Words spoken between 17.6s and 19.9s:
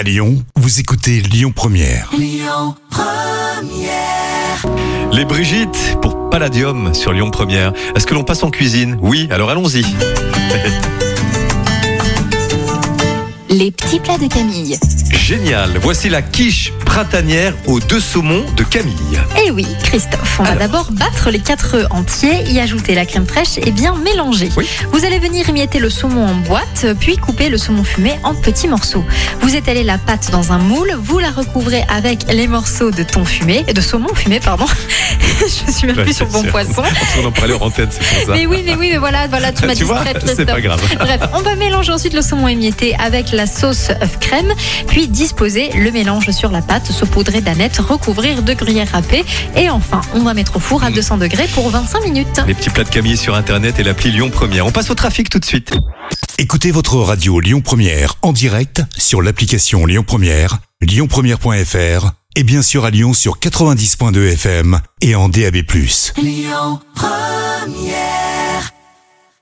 aux deux saumons de Camille. Eh oui,